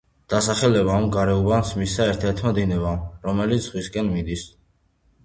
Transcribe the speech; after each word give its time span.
დასახელება 0.33 0.93
ამ 1.01 1.03
გარეუბანს 1.15 1.73
მისცა 1.81 2.07
ერთ-ერთმა 2.13 2.53
დინებამ, 2.59 3.05
რომელიც 3.29 3.63
ზღვისკენ 3.69 4.11
მიდის. 4.17 4.49